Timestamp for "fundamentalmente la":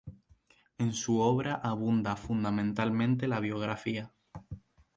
2.15-3.39